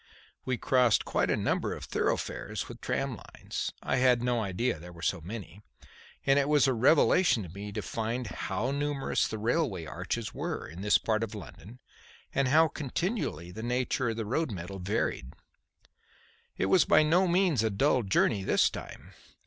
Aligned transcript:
We 0.45 0.57
crossed 0.57 1.05
quite 1.05 1.29
a 1.29 1.37
number 1.37 1.73
of 1.75 1.85
thoroughfares 1.85 2.67
with 2.67 2.81
tram 2.81 3.17
lines 3.35 3.71
I 3.83 3.97
had 3.97 4.23
no 4.23 4.41
idea 4.41 4.79
there 4.79 4.91
were 4.91 5.03
so 5.03 5.21
many 5.21 5.61
and 6.25 6.39
it 6.39 6.49
was 6.49 6.67
a 6.67 6.73
revelation 6.73 7.43
to 7.43 7.49
me 7.49 7.71
to 7.71 7.83
find 7.83 8.25
how 8.25 8.71
numerous 8.71 9.27
the 9.27 9.37
railway 9.37 9.85
arches 9.85 10.33
were 10.33 10.67
in 10.67 10.81
this 10.81 10.97
part 10.97 11.21
of 11.23 11.35
London 11.35 11.77
and 12.33 12.47
how 12.47 12.67
continually 12.67 13.51
the 13.51 13.61
nature 13.61 14.09
of 14.09 14.17
the 14.17 14.25
road 14.25 14.51
metal 14.51 14.79
varied. 14.79 15.33
It 16.57 16.65
was 16.65 16.83
by 16.83 17.03
no 17.03 17.27
means 17.27 17.61
a 17.61 17.69
dull 17.69 18.01
journey 18.01 18.41
this 18.43 18.71
time. 18.71 19.13